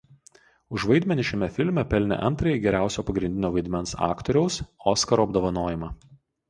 Už 0.77 0.85
vaidmenį 0.91 1.25
šiame 1.29 1.49
filme 1.59 1.83
pelnė 1.93 2.19
antrąjį 2.31 2.57
geriausio 2.65 3.07
pagrindinio 3.11 3.55
vaidmens 3.59 3.97
aktoriaus 4.13 4.61
„Oskaro“ 4.95 5.29
apdovanojimą. 5.31 5.95